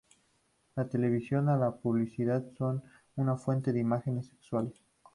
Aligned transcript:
La 0.75 0.89
televisión 0.89 1.47
o 1.49 1.55
la 1.57 1.75
publicidad 1.75 2.43
son 2.57 2.81
una 3.17 3.37
fuente 3.37 3.71
de 3.71 3.81
imágenes 3.81 4.25
sexuales. 4.29 4.81